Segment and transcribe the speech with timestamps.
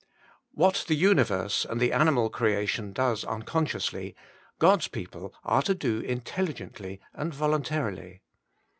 [0.55, 4.15] What the universe and the animal creation does uncon sciously,
[4.57, 8.23] God's people are to do intelligently and voluntarily.